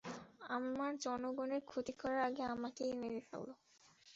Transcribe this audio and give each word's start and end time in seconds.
আমার 0.49 0.91
জনগণের 0.97 1.61
ক্ষতি 1.65 1.93
করার 1.93 2.21
আগে 2.27 2.43
আমাকেই 2.53 2.93
মেরে 3.01 3.21
ফেলো। 3.27 3.53